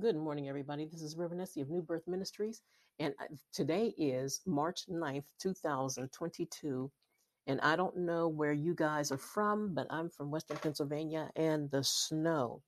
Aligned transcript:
Good 0.00 0.16
morning, 0.16 0.48
everybody. 0.48 0.86
This 0.86 1.02
is 1.02 1.18
Reverend 1.18 1.42
Essie 1.42 1.60
of 1.60 1.68
New 1.68 1.82
Birth 1.82 2.06
Ministries, 2.06 2.62
and 3.00 3.12
uh, 3.20 3.26
today 3.52 3.92
is 3.98 4.40
March 4.46 4.84
ninth, 4.88 5.26
2022. 5.42 6.90
And 7.46 7.60
I 7.60 7.76
don't 7.76 7.98
know 7.98 8.26
where 8.26 8.54
you 8.54 8.74
guys 8.74 9.12
are 9.12 9.18
from, 9.18 9.74
but 9.74 9.86
I'm 9.90 10.08
from 10.08 10.30
Western 10.30 10.56
Pennsylvania, 10.56 11.28
and 11.36 11.70
the 11.70 11.84
snow. 11.84 12.62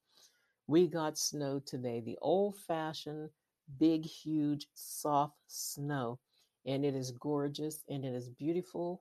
We 0.66 0.86
got 0.86 1.16
snow 1.16 1.62
today, 1.64 2.02
the 2.04 2.18
old 2.20 2.56
fashioned, 2.68 3.30
big, 3.78 4.04
huge, 4.04 4.66
soft 4.74 5.38
snow. 5.46 6.18
And 6.66 6.84
it 6.84 6.94
is 6.94 7.12
gorgeous 7.12 7.82
and 7.88 8.04
it 8.04 8.14
is 8.14 8.28
beautiful. 8.28 9.00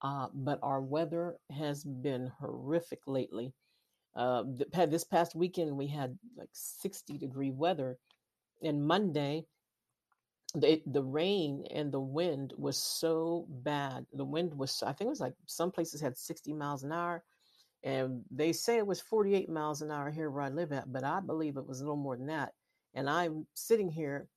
Uh, 0.00 0.28
but 0.32 0.60
our 0.62 0.80
weather 0.80 1.38
has 1.50 1.82
been 1.82 2.30
horrific 2.38 3.00
lately 3.08 3.52
uh, 4.16 4.44
th- 4.74 4.90
this 4.90 5.04
past 5.04 5.34
weekend, 5.34 5.76
we 5.76 5.86
had 5.86 6.18
like 6.36 6.50
60 6.52 7.18
degree 7.18 7.50
weather. 7.50 7.98
And 8.62 8.86
Monday, 8.86 9.46
the, 10.54 10.80
the 10.86 11.02
rain 11.02 11.64
and 11.70 11.90
the 11.90 12.00
wind 12.00 12.52
was 12.56 12.76
so 12.76 13.46
bad. 13.48 14.06
The 14.12 14.24
wind 14.24 14.54
was, 14.54 14.82
I 14.82 14.92
think 14.92 15.08
it 15.08 15.10
was 15.10 15.20
like 15.20 15.34
some 15.46 15.72
places 15.72 16.00
had 16.00 16.16
60 16.16 16.52
miles 16.52 16.84
an 16.84 16.92
hour. 16.92 17.24
And 17.82 18.22
they 18.30 18.52
say 18.52 18.78
it 18.78 18.86
was 18.86 19.00
48 19.00 19.50
miles 19.50 19.82
an 19.82 19.90
hour 19.90 20.10
here 20.10 20.30
where 20.30 20.42
I 20.42 20.48
live 20.48 20.72
at, 20.72 20.90
but 20.90 21.04
I 21.04 21.20
believe 21.20 21.56
it 21.56 21.66
was 21.66 21.80
a 21.80 21.82
little 21.82 21.96
more 21.96 22.16
than 22.16 22.28
that. 22.28 22.52
And 22.94 23.10
I'm 23.10 23.46
sitting 23.54 23.90
here 23.90 24.28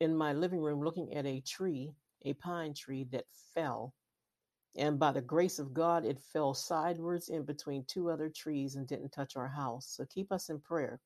in 0.00 0.16
my 0.16 0.32
living 0.32 0.60
room 0.60 0.82
looking 0.82 1.14
at 1.14 1.26
a 1.26 1.40
tree, 1.40 1.92
a 2.24 2.32
pine 2.34 2.72
tree 2.74 3.06
that 3.10 3.24
fell 3.54 3.92
and 4.76 4.98
by 4.98 5.12
the 5.12 5.20
grace 5.20 5.58
of 5.58 5.72
God, 5.72 6.04
it 6.04 6.18
fell 6.32 6.52
sideways 6.52 7.28
in 7.28 7.44
between 7.44 7.84
two 7.86 8.10
other 8.10 8.28
trees 8.28 8.76
and 8.76 8.86
didn't 8.86 9.10
touch 9.10 9.36
our 9.36 9.48
house. 9.48 9.86
So 9.88 10.04
keep 10.04 10.30
us 10.30 10.50
in 10.50 10.60
prayer. 10.60 11.00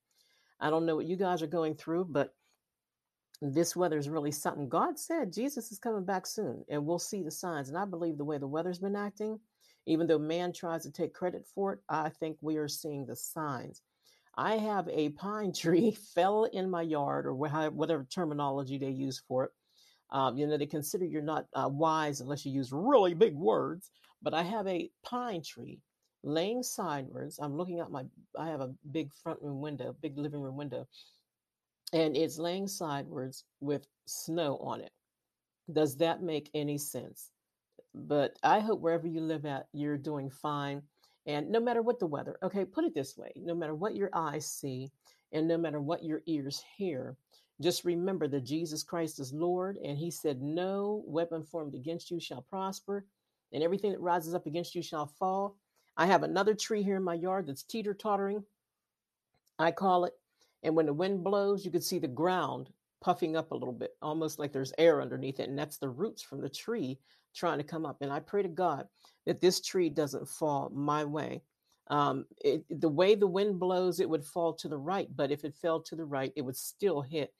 I 0.60 0.70
don't 0.70 0.86
know 0.86 0.96
what 0.96 1.06
you 1.06 1.16
guys 1.16 1.42
are 1.42 1.46
going 1.46 1.74
through, 1.74 2.06
but 2.06 2.34
this 3.40 3.74
weather 3.74 3.96
is 3.96 4.08
really 4.08 4.32
something. 4.32 4.68
God 4.68 4.98
said 4.98 5.32
Jesus 5.32 5.72
is 5.72 5.78
coming 5.78 6.04
back 6.04 6.26
soon, 6.26 6.64
and 6.68 6.84
we'll 6.84 6.98
see 6.98 7.22
the 7.22 7.30
signs. 7.30 7.68
And 7.68 7.78
I 7.78 7.84
believe 7.84 8.18
the 8.18 8.24
way 8.24 8.38
the 8.38 8.46
weather's 8.46 8.78
been 8.78 8.96
acting, 8.96 9.38
even 9.86 10.06
though 10.06 10.18
man 10.18 10.52
tries 10.52 10.82
to 10.82 10.90
take 10.90 11.14
credit 11.14 11.46
for 11.54 11.74
it, 11.74 11.78
I 11.88 12.10
think 12.10 12.36
we 12.40 12.56
are 12.56 12.68
seeing 12.68 13.06
the 13.06 13.16
signs. 13.16 13.82
I 14.36 14.56
have 14.56 14.88
a 14.88 15.10
pine 15.10 15.52
tree 15.54 15.96
fell 16.14 16.44
in 16.44 16.68
my 16.68 16.82
yard, 16.82 17.26
or 17.26 17.34
whatever 17.34 18.06
terminology 18.10 18.78
they 18.78 18.90
use 18.90 19.22
for 19.26 19.44
it 19.44 19.52
um, 20.12 20.36
you 20.36 20.46
know, 20.46 20.56
they 20.56 20.66
consider 20.66 21.04
you're 21.04 21.22
not 21.22 21.46
uh, 21.54 21.68
wise 21.70 22.20
unless 22.20 22.44
you 22.44 22.52
use 22.52 22.72
really 22.72 23.14
big 23.14 23.34
words. 23.34 23.90
But 24.22 24.34
I 24.34 24.42
have 24.42 24.66
a 24.66 24.90
pine 25.02 25.42
tree 25.42 25.80
laying 26.22 26.62
sideways. 26.62 27.38
I'm 27.40 27.56
looking 27.56 27.80
out 27.80 27.90
my, 27.90 28.04
I 28.38 28.48
have 28.48 28.60
a 28.60 28.74
big 28.90 29.12
front 29.12 29.40
room 29.40 29.60
window, 29.60 29.96
big 30.02 30.18
living 30.18 30.40
room 30.40 30.56
window, 30.56 30.86
and 31.92 32.16
it's 32.16 32.38
laying 32.38 32.68
sideways 32.68 33.44
with 33.60 33.86
snow 34.06 34.58
on 34.58 34.80
it. 34.80 34.92
Does 35.72 35.96
that 35.98 36.22
make 36.22 36.50
any 36.54 36.78
sense? 36.78 37.30
But 37.94 38.36
I 38.42 38.60
hope 38.60 38.80
wherever 38.80 39.06
you 39.06 39.20
live 39.20 39.46
at, 39.46 39.66
you're 39.72 39.98
doing 39.98 40.30
fine. 40.30 40.82
And 41.26 41.50
no 41.50 41.60
matter 41.60 41.82
what 41.82 41.98
the 41.98 42.06
weather, 42.06 42.36
okay, 42.42 42.64
put 42.64 42.84
it 42.84 42.94
this 42.94 43.16
way 43.16 43.32
no 43.36 43.54
matter 43.54 43.74
what 43.74 43.96
your 43.96 44.10
eyes 44.12 44.46
see, 44.46 44.90
and 45.32 45.46
no 45.46 45.56
matter 45.56 45.80
what 45.80 46.04
your 46.04 46.22
ears 46.26 46.62
hear, 46.76 47.16
just 47.60 47.84
remember 47.84 48.26
that 48.28 48.44
Jesus 48.44 48.82
Christ 48.82 49.20
is 49.20 49.32
Lord, 49.32 49.76
and 49.84 49.98
He 49.98 50.10
said, 50.10 50.42
No 50.42 51.02
weapon 51.06 51.42
formed 51.42 51.74
against 51.74 52.10
you 52.10 52.20
shall 52.20 52.42
prosper, 52.42 53.04
and 53.52 53.62
everything 53.62 53.92
that 53.92 54.00
rises 54.00 54.34
up 54.34 54.46
against 54.46 54.74
you 54.74 54.82
shall 54.82 55.06
fall. 55.06 55.56
I 55.96 56.06
have 56.06 56.22
another 56.22 56.54
tree 56.54 56.82
here 56.82 56.96
in 56.96 57.02
my 57.02 57.14
yard 57.14 57.46
that's 57.46 57.62
teeter 57.62 57.94
tottering, 57.94 58.44
I 59.58 59.70
call 59.70 60.06
it. 60.06 60.14
And 60.62 60.74
when 60.74 60.86
the 60.86 60.94
wind 60.94 61.22
blows, 61.22 61.64
you 61.64 61.70
can 61.70 61.82
see 61.82 61.98
the 61.98 62.08
ground 62.08 62.70
puffing 63.00 63.36
up 63.36 63.50
a 63.50 63.56
little 63.56 63.72
bit, 63.74 63.96
almost 64.02 64.38
like 64.38 64.52
there's 64.52 64.72
air 64.78 65.00
underneath 65.00 65.40
it. 65.40 65.48
And 65.48 65.58
that's 65.58 65.78
the 65.78 65.88
roots 65.88 66.22
from 66.22 66.40
the 66.40 66.48
tree 66.48 66.98
trying 67.34 67.58
to 67.58 67.64
come 67.64 67.86
up. 67.86 67.98
And 68.00 68.12
I 68.12 68.20
pray 68.20 68.42
to 68.42 68.48
God 68.48 68.86
that 69.26 69.40
this 69.40 69.60
tree 69.60 69.88
doesn't 69.88 70.28
fall 70.28 70.70
my 70.74 71.04
way. 71.04 71.42
Um, 71.90 72.24
it, 72.42 72.64
the 72.80 72.88
way 72.88 73.16
the 73.16 73.26
wind 73.26 73.58
blows, 73.58 74.00
it 74.00 74.08
would 74.08 74.24
fall 74.24 74.54
to 74.54 74.68
the 74.68 74.78
right, 74.78 75.08
but 75.14 75.30
if 75.30 75.44
it 75.44 75.54
fell 75.54 75.80
to 75.82 75.96
the 75.96 76.04
right, 76.04 76.32
it 76.36 76.42
would 76.42 76.56
still 76.56 77.02
hit 77.02 77.34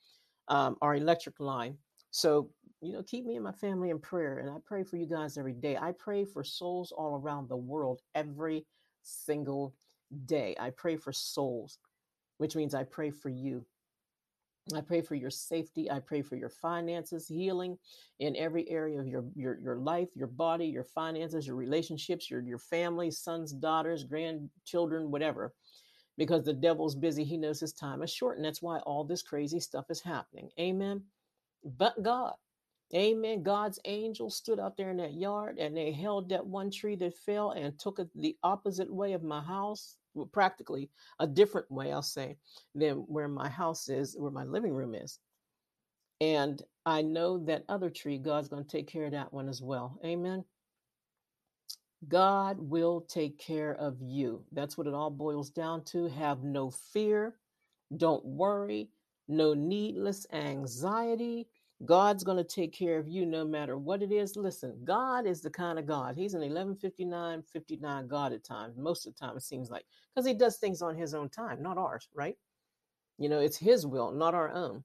um, 0.49 0.75
our 0.81 0.95
electric 0.95 1.39
line. 1.39 1.77
So, 2.11 2.49
you 2.81 2.91
know, 2.91 3.01
keep 3.03 3.25
me 3.25 3.35
and 3.35 3.45
my 3.45 3.53
family 3.53 3.89
in 3.89 3.99
prayer. 3.99 4.39
And 4.39 4.49
I 4.49 4.57
pray 4.65 4.83
for 4.83 4.97
you 4.97 5.05
guys 5.05 5.37
every 5.37 5.53
day. 5.53 5.77
I 5.77 5.93
pray 5.93 6.25
for 6.25 6.43
souls 6.43 6.91
all 6.91 7.15
around 7.15 7.47
the 7.47 7.55
world 7.55 8.01
every 8.13 8.65
single 9.01 9.73
day. 10.25 10.55
I 10.59 10.71
pray 10.71 10.97
for 10.97 11.13
souls, 11.13 11.79
which 12.37 12.55
means 12.55 12.75
I 12.75 12.83
pray 12.83 13.09
for 13.09 13.29
you. 13.29 13.65
I 14.75 14.81
pray 14.81 15.01
for 15.01 15.15
your 15.15 15.31
safety. 15.31 15.89
I 15.89 15.99
pray 15.99 16.21
for 16.21 16.35
your 16.35 16.49
finances, 16.49 17.27
healing 17.27 17.77
in 18.19 18.35
every 18.35 18.69
area 18.69 18.99
of 18.99 19.07
your, 19.07 19.25
your, 19.35 19.59
your 19.59 19.77
life, 19.77 20.09
your 20.15 20.27
body, 20.27 20.65
your 20.65 20.83
finances, 20.83 21.47
your 21.47 21.55
relationships, 21.55 22.29
your, 22.29 22.41
your 22.41 22.59
family, 22.59 23.11
sons, 23.11 23.51
daughters, 23.51 24.03
grandchildren, 24.03 25.09
whatever 25.11 25.53
because 26.17 26.43
the 26.43 26.53
devil's 26.53 26.95
busy. 26.95 27.23
He 27.23 27.37
knows 27.37 27.59
his 27.59 27.73
time 27.73 28.03
is 28.03 28.11
short. 28.11 28.37
And 28.37 28.45
that's 28.45 28.61
why 28.61 28.77
all 28.79 29.03
this 29.03 29.23
crazy 29.23 29.59
stuff 29.59 29.85
is 29.89 30.01
happening. 30.01 30.49
Amen. 30.59 31.01
But 31.63 32.01
God, 32.03 32.33
amen. 32.95 33.43
God's 33.43 33.79
angels 33.85 34.35
stood 34.35 34.59
out 34.59 34.77
there 34.77 34.91
in 34.91 34.97
that 34.97 35.13
yard 35.13 35.57
and 35.59 35.75
they 35.75 35.91
held 35.91 36.29
that 36.29 36.45
one 36.45 36.71
tree 36.71 36.95
that 36.97 37.17
fell 37.17 37.51
and 37.51 37.77
took 37.77 37.99
it 37.99 38.09
the 38.15 38.35
opposite 38.43 38.91
way 38.93 39.13
of 39.13 39.23
my 39.23 39.41
house. 39.41 39.97
Well, 40.13 40.25
practically 40.25 40.89
a 41.19 41.27
different 41.27 41.71
way, 41.71 41.91
I'll 41.91 42.01
say, 42.01 42.37
than 42.75 42.97
where 43.07 43.29
my 43.29 43.49
house 43.49 43.87
is, 43.87 44.15
where 44.17 44.31
my 44.31 44.43
living 44.43 44.73
room 44.73 44.93
is. 44.93 45.19
And 46.19 46.61
I 46.85 47.01
know 47.01 47.37
that 47.45 47.63
other 47.69 47.89
tree, 47.89 48.17
God's 48.17 48.49
going 48.49 48.63
to 48.63 48.69
take 48.69 48.87
care 48.87 49.05
of 49.05 49.11
that 49.11 49.33
one 49.33 49.47
as 49.47 49.61
well. 49.61 49.99
Amen. 50.05 50.43
God 52.07 52.57
will 52.59 53.01
take 53.01 53.37
care 53.39 53.73
of 53.73 53.97
you. 54.01 54.43
That's 54.51 54.77
what 54.77 54.87
it 54.87 54.93
all 54.93 55.11
boils 55.11 55.49
down 55.49 55.83
to. 55.85 56.07
Have 56.07 56.43
no 56.43 56.71
fear. 56.71 57.35
Don't 57.95 58.25
worry. 58.25 58.89
No 59.27 59.53
needless 59.53 60.25
anxiety. 60.33 61.47
God's 61.85 62.23
going 62.23 62.37
to 62.37 62.43
take 62.43 62.73
care 62.73 62.97
of 62.99 63.07
you 63.07 63.25
no 63.25 63.43
matter 63.43 63.77
what 63.77 64.03
it 64.03 64.11
is. 64.11 64.35
Listen, 64.35 64.77
God 64.83 65.25
is 65.25 65.41
the 65.41 65.49
kind 65.49 65.79
of 65.79 65.87
God. 65.87 66.15
He's 66.15 66.33
an 66.33 66.41
1159, 66.41 67.43
59 67.51 68.07
God 68.07 68.33
at 68.33 68.43
times. 68.43 68.77
Most 68.77 69.07
of 69.07 69.13
the 69.13 69.19
time, 69.19 69.35
it 69.35 69.43
seems 69.43 69.69
like, 69.69 69.85
because 70.13 70.27
he 70.27 70.33
does 70.33 70.57
things 70.57 70.81
on 70.81 70.95
his 70.95 71.13
own 71.13 71.29
time, 71.29 71.61
not 71.61 71.77
ours, 71.77 72.07
right? 72.13 72.37
You 73.17 73.29
know, 73.29 73.39
it's 73.39 73.57
his 73.57 73.85
will, 73.85 74.11
not 74.11 74.35
our 74.35 74.51
own. 74.51 74.83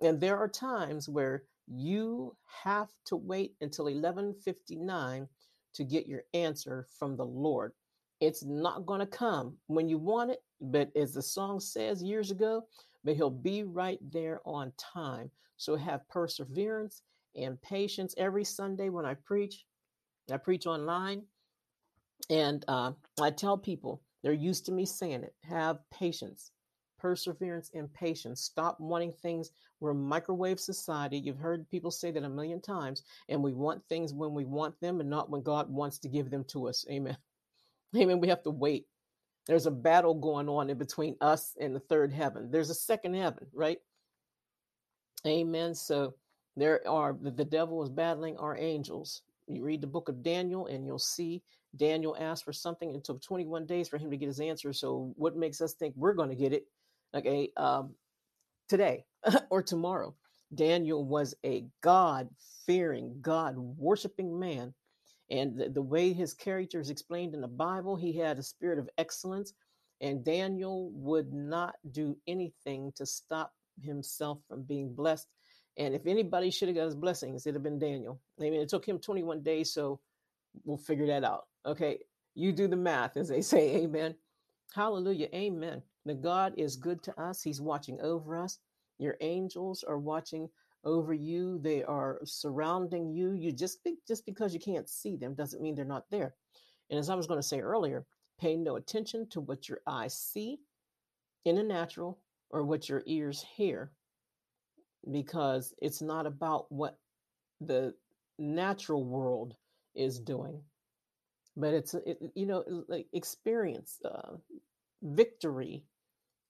And 0.00 0.20
there 0.20 0.38
are 0.38 0.48
times 0.48 1.08
where 1.08 1.44
you 1.66 2.36
have 2.64 2.88
to 3.06 3.16
wait 3.16 3.54
until 3.60 3.86
1159 3.86 5.28
to 5.74 5.84
get 5.84 6.06
your 6.06 6.22
answer 6.32 6.86
from 6.98 7.16
the 7.16 7.24
Lord. 7.26 7.72
It's 8.20 8.44
not 8.44 8.86
going 8.86 9.00
to 9.00 9.06
come 9.06 9.56
when 9.66 9.88
you 9.88 9.98
want 9.98 10.30
it, 10.30 10.42
but 10.70 10.90
as 10.96 11.12
the 11.12 11.22
song 11.22 11.60
says 11.60 12.02
years 12.02 12.30
ago, 12.30 12.66
but 13.04 13.16
He'll 13.16 13.30
be 13.30 13.62
right 13.62 13.98
there 14.12 14.40
on 14.44 14.72
time. 14.78 15.30
So 15.56 15.76
have 15.76 16.08
perseverance 16.08 17.02
and 17.36 17.60
patience. 17.62 18.14
Every 18.16 18.44
Sunday 18.44 18.88
when 18.88 19.06
I 19.06 19.14
preach, 19.14 19.64
I 20.32 20.36
preach 20.36 20.66
online, 20.66 21.22
and 22.30 22.64
uh, 22.68 22.92
I 23.20 23.30
tell 23.30 23.58
people 23.58 24.02
they're 24.22 24.32
used 24.32 24.66
to 24.66 24.72
me 24.72 24.86
saying 24.86 25.22
it 25.22 25.34
have 25.42 25.78
patience 25.90 26.50
perseverance 27.04 27.70
and 27.74 27.92
patience. 27.92 28.40
Stop 28.40 28.80
wanting 28.80 29.12
things. 29.12 29.50
We're 29.78 29.90
a 29.90 29.94
microwave 29.94 30.58
society. 30.58 31.18
You've 31.18 31.36
heard 31.36 31.68
people 31.68 31.90
say 31.90 32.10
that 32.10 32.24
a 32.24 32.28
million 32.30 32.62
times, 32.62 33.02
and 33.28 33.42
we 33.42 33.52
want 33.52 33.82
things 33.90 34.14
when 34.14 34.32
we 34.32 34.46
want 34.46 34.80
them 34.80 35.00
and 35.00 35.10
not 35.10 35.28
when 35.28 35.42
God 35.42 35.68
wants 35.68 35.98
to 35.98 36.08
give 36.08 36.30
them 36.30 36.44
to 36.44 36.66
us. 36.66 36.86
Amen. 36.90 37.18
Amen. 37.96 38.20
We 38.20 38.28
have 38.28 38.42
to 38.44 38.50
wait. 38.50 38.86
There's 39.46 39.66
a 39.66 39.70
battle 39.70 40.14
going 40.14 40.48
on 40.48 40.70
in 40.70 40.78
between 40.78 41.16
us 41.20 41.54
and 41.60 41.74
the 41.74 41.80
third 41.80 42.12
heaven. 42.12 42.50
There's 42.50 42.70
a 42.70 42.74
second 42.74 43.14
heaven, 43.14 43.46
right? 43.52 43.78
Amen. 45.26 45.74
So 45.74 46.14
there 46.56 46.86
are 46.88 47.16
the, 47.20 47.44
devil 47.44 47.82
is 47.82 47.90
battling 47.90 48.36
our 48.38 48.56
angels. 48.56 49.22
You 49.46 49.62
read 49.62 49.80
the 49.80 49.86
book 49.86 50.08
of 50.08 50.22
Daniel 50.22 50.66
and 50.66 50.86
you'll 50.86 50.98
see 50.98 51.42
Daniel 51.76 52.16
asked 52.18 52.44
for 52.44 52.52
something. 52.52 52.94
It 52.94 53.04
took 53.04 53.20
21 53.22 53.66
days 53.66 53.88
for 53.88 53.98
him 53.98 54.10
to 54.10 54.16
get 54.16 54.26
his 54.26 54.40
answer. 54.40 54.72
So 54.72 55.12
what 55.16 55.36
makes 55.36 55.60
us 55.60 55.74
think 55.74 55.94
we're 55.96 56.14
going 56.14 56.30
to 56.30 56.34
get 56.34 56.52
it? 56.52 56.66
okay, 57.14 57.50
um, 57.56 57.94
today 58.68 59.04
or 59.50 59.62
tomorrow. 59.62 60.14
Daniel 60.54 61.04
was 61.04 61.34
a 61.44 61.64
God 61.80 62.28
fearing, 62.66 63.16
God 63.20 63.56
worshiping 63.56 64.38
man. 64.38 64.74
And 65.30 65.58
the, 65.58 65.68
the, 65.68 65.82
way 65.82 66.12
his 66.12 66.34
character 66.34 66.80
is 66.80 66.90
explained 66.90 67.34
in 67.34 67.40
the 67.40 67.48
Bible, 67.48 67.96
he 67.96 68.12
had 68.16 68.38
a 68.38 68.42
spirit 68.42 68.78
of 68.78 68.88
excellence. 68.98 69.52
And 70.00 70.24
Daniel 70.24 70.90
would 70.92 71.32
not 71.32 71.76
do 71.90 72.16
anything 72.26 72.92
to 72.96 73.06
stop 73.06 73.52
himself 73.82 74.38
from 74.48 74.62
being 74.62 74.94
blessed. 74.94 75.26
And 75.76 75.94
if 75.94 76.06
anybody 76.06 76.50
should 76.50 76.68
have 76.68 76.76
got 76.76 76.84
his 76.84 76.94
blessings, 76.94 77.46
it'd 77.46 77.56
have 77.56 77.62
been 77.62 77.78
Daniel. 77.78 78.20
I 78.38 78.44
mean, 78.44 78.54
it 78.54 78.68
took 78.68 78.86
him 78.86 78.98
21 78.98 79.42
days, 79.42 79.72
so 79.72 80.00
we'll 80.64 80.76
figure 80.76 81.06
that 81.06 81.24
out. 81.24 81.46
Okay. 81.66 82.00
You 82.34 82.52
do 82.52 82.68
the 82.68 82.76
math, 82.76 83.16
as 83.16 83.28
they 83.28 83.40
say. 83.42 83.76
Amen. 83.76 84.14
Hallelujah. 84.74 85.28
Amen. 85.34 85.82
The 86.04 86.14
God 86.14 86.54
is 86.56 86.76
good 86.76 87.02
to 87.04 87.20
us. 87.20 87.42
He's 87.42 87.60
watching 87.60 88.00
over 88.00 88.36
us. 88.36 88.58
Your 88.98 89.16
angels 89.20 89.84
are 89.84 89.98
watching 89.98 90.48
over 90.84 91.14
you. 91.14 91.58
They 91.58 91.82
are 91.84 92.20
surrounding 92.24 93.10
you. 93.12 93.32
You 93.32 93.52
just 93.52 93.78
just 94.06 94.26
because 94.26 94.54
you 94.54 94.60
can't 94.60 94.88
see 94.88 95.16
them 95.16 95.34
doesn't 95.34 95.62
mean 95.62 95.74
they're 95.74 95.84
not 95.84 96.10
there. 96.10 96.34
And 96.90 96.98
as 96.98 97.10
I 97.10 97.14
was 97.14 97.26
going 97.26 97.38
to 97.38 97.46
say 97.46 97.60
earlier, 97.60 98.06
pay 98.38 98.56
no 98.56 98.76
attention 98.76 99.28
to 99.30 99.40
what 99.40 99.68
your 99.68 99.80
eyes 99.86 100.16
see 100.16 100.58
in 101.44 101.56
the 101.56 101.62
natural 101.62 102.18
or 102.50 102.64
what 102.64 102.88
your 102.88 103.02
ears 103.06 103.44
hear 103.56 103.92
because 105.10 105.74
it's 105.82 106.00
not 106.00 106.26
about 106.26 106.70
what 106.70 106.98
the 107.60 107.94
natural 108.38 109.04
world 109.04 109.54
is 109.94 110.18
doing 110.18 110.60
but 111.56 111.72
it's 111.72 111.94
it, 111.94 112.18
you 112.34 112.46
know 112.46 112.64
like 112.88 113.06
experience 113.12 114.00
uh, 114.04 114.36
victory 115.02 115.84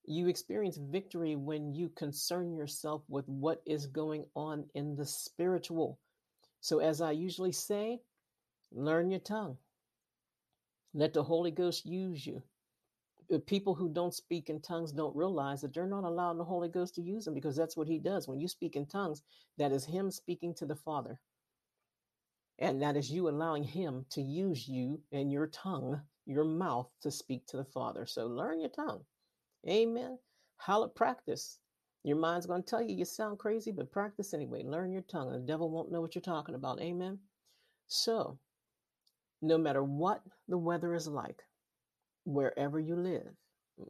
you 0.07 0.29
experience 0.29 0.79
victory 0.79 1.37
when 1.37 1.75
you 1.75 1.89
concern 1.91 2.55
yourself 2.55 3.03
with 3.09 3.29
what 3.29 3.63
is 3.67 3.87
going 3.87 4.25
on 4.35 4.65
in 4.75 4.97
the 4.97 5.07
spiritual. 5.07 5.99
So 6.61 6.79
as 6.79 7.01
i 7.01 7.11
usually 7.11 7.53
say 7.53 8.01
learn 8.73 9.11
your 9.11 9.21
tongue. 9.21 9.57
Let 10.95 11.13
the 11.13 11.23
holy 11.23 11.51
ghost 11.51 11.87
use 11.87 12.27
you. 12.27 12.43
People 13.47 13.75
who 13.75 13.89
don't 13.89 14.15
speak 14.15 14.51
in 14.51 14.61
tongues 14.61 14.93
don't 14.93 15.17
realize 15.17 15.61
that 15.63 15.75
they're 15.75 15.87
not 15.87 16.05
allowing 16.05 16.39
the 16.39 16.45
holy 16.45 16.69
ghost 16.69 16.95
to 16.97 17.03
use 17.03 17.25
them 17.25 17.35
because 17.35 17.57
that's 17.57 17.77
what 17.77 17.89
he 17.89 17.99
does. 17.99 18.29
When 18.29 18.41
you 18.41 18.49
speak 18.49 18.77
in 18.77 18.87
tongues 18.87 19.23
that 19.59 19.73
is 19.73 19.85
him 19.85 20.11
speaking 20.11 20.55
to 20.55 20.67
the 20.67 20.77
father. 20.77 21.19
And 22.59 22.81
that 22.83 22.97
is 22.97 23.11
you 23.11 23.29
allowing 23.29 23.65
Him 23.65 24.07
to 24.11 24.23
use 24.23 24.69
you 24.69 25.01
and 25.13 25.33
your 25.33 25.49
tongue, 25.49 26.01
your 26.27 26.45
mouth 26.45 26.89
to 27.03 27.11
speak 27.11 27.47
to 27.49 27.57
the 27.57 27.65
Father. 27.65 28.07
So 28.07 28.27
learn 28.27 28.61
your 28.61 28.71
tongue. 28.71 29.05
Amen. 29.69 30.19
To 30.67 30.89
practice. 30.89 31.59
Your 32.05 32.19
mind's 32.19 32.47
going 32.47 32.63
to 32.63 32.69
tell 32.69 32.83
you 32.83 32.95
you 32.95 33.05
sound 33.05 33.39
crazy, 33.39 33.73
but 33.73 33.91
practice 33.91 34.35
anyway. 34.35 34.63
Learn 34.63 34.93
your 34.93 35.03
tongue. 35.03 35.33
and 35.33 35.43
The 35.43 35.53
devil 35.53 35.71
won't 35.71 35.91
know 35.91 36.01
what 36.01 36.15
you're 36.15 36.23
talking 36.23 36.55
about. 36.55 36.81
Amen. 36.81 37.19
So, 37.89 38.39
no 39.43 39.59
matter 39.59 39.83
what 39.83 40.23
the 40.49 40.59
weather 40.59 40.95
is 40.95 41.09
like, 41.09 41.43
wherever 42.25 42.79
you 42.79 42.97
live, 42.97 43.29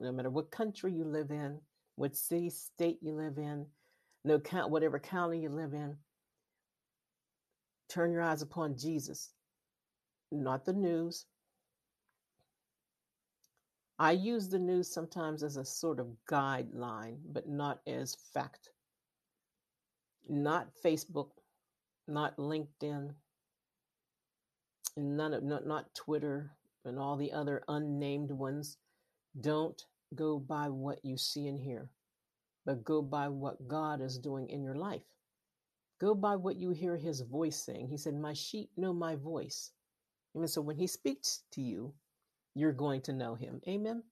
no 0.00 0.12
matter 0.12 0.30
what 0.30 0.50
country 0.50 0.92
you 0.92 1.04
live 1.04 1.30
in, 1.30 1.58
what 1.96 2.16
city, 2.16 2.50
state 2.50 2.98
you 3.02 3.14
live 3.14 3.38
in, 3.38 3.66
no 4.24 4.38
count, 4.38 4.70
whatever 4.70 4.98
county 4.98 5.40
you 5.40 5.48
live 5.48 5.72
in, 5.74 5.96
turn 7.88 8.12
your 8.12 8.22
eyes 8.22 8.42
upon 8.42 8.76
Jesus, 8.76 9.30
not 10.32 10.64
the 10.64 10.72
news, 10.72 11.26
I 13.98 14.12
use 14.12 14.48
the 14.48 14.58
news 14.58 14.92
sometimes 14.92 15.42
as 15.42 15.56
a 15.56 15.64
sort 15.64 16.00
of 16.00 16.08
guideline, 16.28 17.18
but 17.32 17.48
not 17.48 17.80
as 17.86 18.16
fact. 18.32 18.70
Not 20.28 20.68
Facebook, 20.84 21.30
not 22.08 22.36
LinkedIn, 22.36 23.14
and 24.96 25.16
none 25.16 25.34
of 25.34 25.42
not, 25.44 25.66
not 25.66 25.94
Twitter 25.94 26.50
and 26.84 26.98
all 26.98 27.16
the 27.16 27.32
other 27.32 27.62
unnamed 27.68 28.30
ones. 28.30 28.78
Don't 29.40 29.84
go 30.14 30.38
by 30.38 30.68
what 30.68 31.04
you 31.04 31.16
see 31.16 31.48
and 31.48 31.58
hear, 31.58 31.90
but 32.66 32.84
go 32.84 33.02
by 33.02 33.28
what 33.28 33.68
God 33.68 34.00
is 34.00 34.18
doing 34.18 34.48
in 34.48 34.62
your 34.62 34.76
life. 34.76 35.02
Go 36.00 36.14
by 36.14 36.36
what 36.36 36.56
you 36.56 36.70
hear 36.70 36.96
his 36.96 37.20
voice 37.20 37.56
saying. 37.56 37.88
He 37.88 37.96
said, 37.96 38.14
My 38.14 38.32
sheep 38.32 38.70
know 38.76 38.92
my 38.92 39.14
voice. 39.14 39.70
Amen. 40.34 40.48
So 40.48 40.60
when 40.60 40.76
he 40.76 40.86
speaks 40.86 41.44
to 41.52 41.62
you, 41.62 41.94
you're 42.54 42.72
going 42.72 43.02
to 43.02 43.12
know 43.12 43.34
him. 43.34 43.60
Amen. 43.68 44.02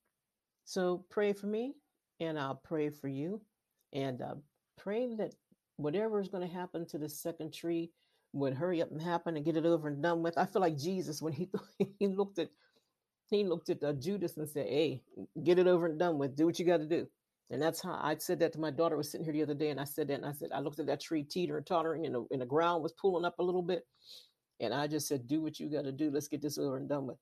So 0.65 1.05
pray 1.09 1.33
for 1.33 1.47
me, 1.47 1.75
and 2.19 2.39
I'll 2.39 2.61
pray 2.63 2.89
for 2.89 3.07
you, 3.07 3.41
and 3.91 4.21
uh, 4.21 4.35
pray 4.77 5.15
that 5.15 5.33
whatever 5.77 6.19
is 6.19 6.29
going 6.29 6.47
to 6.47 6.53
happen 6.53 6.85
to 6.87 6.97
the 6.97 7.09
second 7.09 7.53
tree 7.53 7.91
would 8.33 8.53
hurry 8.53 8.81
up 8.81 8.91
and 8.91 9.01
happen 9.01 9.35
and 9.35 9.45
get 9.45 9.57
it 9.57 9.65
over 9.65 9.87
and 9.87 10.01
done 10.01 10.23
with. 10.23 10.37
I 10.37 10.45
feel 10.45 10.61
like 10.61 10.77
Jesus 10.77 11.21
when 11.21 11.33
he 11.33 11.49
he 11.99 12.07
looked 12.07 12.39
at 12.39 12.49
he 13.29 13.43
looked 13.43 13.69
at 13.69 13.83
uh, 13.83 13.93
Judas 13.93 14.37
and 14.37 14.47
said, 14.47 14.67
"Hey, 14.67 15.01
get 15.43 15.59
it 15.59 15.67
over 15.67 15.87
and 15.87 15.99
done 15.99 16.17
with. 16.17 16.35
Do 16.35 16.45
what 16.45 16.59
you 16.59 16.65
got 16.65 16.77
to 16.77 16.85
do." 16.85 17.07
And 17.49 17.61
that's 17.61 17.81
how 17.81 17.99
I 18.01 18.15
said 18.17 18.39
that 18.39 18.53
to 18.53 18.59
my 18.59 18.71
daughter. 18.71 18.97
Was 18.97 19.11
sitting 19.11 19.25
here 19.25 19.33
the 19.33 19.43
other 19.43 19.53
day, 19.53 19.69
and 19.69 19.79
I 19.79 19.85
said 19.85 20.07
that, 20.09 20.15
and 20.15 20.25
I 20.25 20.33
said 20.33 20.49
I 20.53 20.59
looked 20.59 20.79
at 20.79 20.87
that 20.87 21.01
tree 21.01 21.23
teeter 21.23 21.61
tottering, 21.61 22.05
and 22.05 22.15
the, 22.15 22.25
and 22.31 22.41
the 22.41 22.45
ground 22.45 22.83
was 22.83 22.93
pulling 22.93 23.25
up 23.25 23.39
a 23.39 23.43
little 23.43 23.61
bit, 23.61 23.85
and 24.59 24.73
I 24.73 24.87
just 24.87 25.07
said, 25.07 25.27
"Do 25.27 25.41
what 25.41 25.59
you 25.59 25.69
got 25.69 25.83
to 25.85 25.91
do. 25.91 26.11
Let's 26.11 26.27
get 26.27 26.41
this 26.41 26.57
over 26.57 26.77
and 26.77 26.89
done 26.89 27.07
with." 27.07 27.17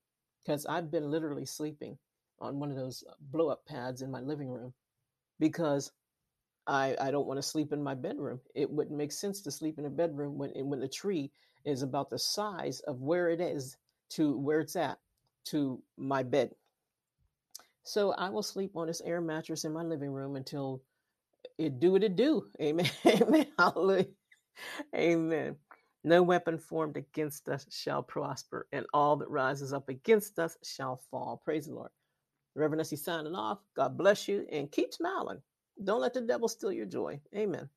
Because 0.46 0.66
I've 0.66 0.92
been 0.92 1.12
literally 1.12 1.46
sleeping 1.46 1.98
on 2.40 2.60
one 2.60 2.72
of 2.72 2.78
those 2.78 3.04
uh, 3.10 3.14
blow 3.20 3.50
up 3.50 3.66
pads 3.68 4.02
in 4.02 4.12
my 4.12 4.22
living 4.22 4.50
room 4.50 4.74
because 5.40 5.92
I 6.68 6.96
I 7.00 7.12
don't 7.12 7.28
want 7.28 7.38
to 7.40 7.44
sleep 7.48 7.74
in 7.74 7.84
my 7.84 7.96
bedroom. 7.96 8.40
It 8.56 8.70
wouldn't 8.70 8.98
make 8.98 9.12
sense 9.12 9.42
to 9.42 9.52
sleep 9.52 9.80
in 9.80 9.86
a 9.86 9.90
bedroom 9.90 10.38
when 10.38 10.52
when 10.70 10.80
the 10.80 10.88
tree 10.88 11.32
is 11.66 11.82
about 11.82 12.10
the 12.10 12.20
size 12.20 12.80
of 12.82 13.02
where 13.02 13.30
it 13.30 13.42
is 13.42 13.78
to 14.12 14.38
where 14.38 14.60
it's 14.60 14.76
at 14.76 15.00
to 15.46 15.82
my 15.98 16.24
bed. 16.24 16.52
So 17.84 18.12
I 18.14 18.30
will 18.30 18.44
sleep 18.44 18.74
on 18.76 18.88
this 18.88 19.02
air 19.02 19.22
mattress 19.22 19.66
in 19.66 19.74
my 19.74 19.84
living 19.84 20.12
room 20.12 20.36
until 20.36 20.84
it 21.58 21.80
do 21.80 21.94
what 21.94 22.04
it 22.04 22.16
do. 22.16 22.48
Amen. 22.62 22.90
Amen. 23.08 23.48
Hallelujah. 23.60 24.08
Amen. 24.96 25.58
No 26.04 26.24
weapon 26.24 26.58
formed 26.60 26.98
against 26.98 27.50
us 27.50 27.68
shall 27.72 28.04
prosper, 28.04 28.68
and 28.74 28.88
all 28.94 29.18
that 29.18 29.30
rises 29.30 29.74
up 29.74 29.90
against 29.90 30.40
us 30.40 30.58
shall 30.64 31.02
fall. 31.12 31.42
Praise 31.46 31.68
the 31.68 31.76
Lord. 31.76 31.92
Reverend 32.56 32.82
Essie 32.82 32.98
signing 32.98 33.36
off. 33.36 33.60
God 33.76 33.98
bless 33.98 34.28
you 34.30 34.48
and 34.52 34.72
keep 34.72 34.94
smiling. 34.94 35.42
Don't 35.84 36.02
let 36.02 36.14
the 36.16 36.22
devil 36.22 36.50
steal 36.50 36.74
your 36.74 36.88
joy. 36.88 37.22
Amen. 37.36 37.72